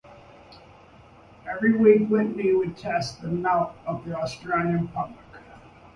Every 1.47 1.77
week 1.77 2.07
Whitney 2.09 2.55
would 2.55 2.75
test 2.75 3.21
the 3.21 3.27
mettle 3.27 3.75
of 3.85 4.03
the 4.03 4.17
Australian 4.17 4.87
public. 4.87 5.19